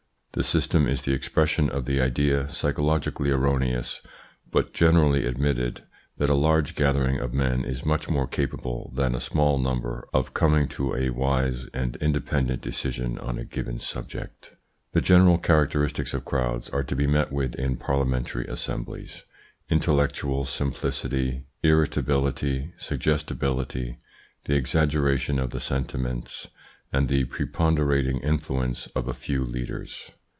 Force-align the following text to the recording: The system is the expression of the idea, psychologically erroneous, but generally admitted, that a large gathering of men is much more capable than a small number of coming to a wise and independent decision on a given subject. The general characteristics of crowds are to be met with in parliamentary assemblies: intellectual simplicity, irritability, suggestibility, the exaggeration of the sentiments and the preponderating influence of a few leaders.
The 0.33 0.43
system 0.45 0.87
is 0.87 1.01
the 1.01 1.11
expression 1.13 1.69
of 1.69 1.83
the 1.83 1.99
idea, 1.99 2.49
psychologically 2.53 3.31
erroneous, 3.31 4.01
but 4.49 4.71
generally 4.73 5.25
admitted, 5.25 5.81
that 6.17 6.29
a 6.29 6.33
large 6.35 6.73
gathering 6.73 7.17
of 7.19 7.33
men 7.33 7.65
is 7.65 7.85
much 7.85 8.09
more 8.09 8.27
capable 8.27 8.93
than 8.95 9.13
a 9.13 9.19
small 9.19 9.57
number 9.59 10.07
of 10.13 10.33
coming 10.33 10.69
to 10.69 10.95
a 10.95 11.09
wise 11.09 11.65
and 11.73 11.97
independent 11.97 12.61
decision 12.61 13.17
on 13.19 13.37
a 13.37 13.43
given 13.43 13.77
subject. 13.77 14.53
The 14.93 15.01
general 15.01 15.37
characteristics 15.37 16.13
of 16.13 16.23
crowds 16.23 16.69
are 16.69 16.83
to 16.83 16.95
be 16.95 17.07
met 17.07 17.33
with 17.33 17.55
in 17.55 17.75
parliamentary 17.75 18.45
assemblies: 18.47 19.25
intellectual 19.69 20.45
simplicity, 20.45 21.43
irritability, 21.61 22.71
suggestibility, 22.77 23.97
the 24.45 24.55
exaggeration 24.55 25.39
of 25.39 25.49
the 25.49 25.59
sentiments 25.59 26.47
and 26.93 27.09
the 27.09 27.25
preponderating 27.25 28.19
influence 28.19 28.87
of 28.95 29.09
a 29.09 29.13
few 29.13 29.43
leaders. 29.43 30.09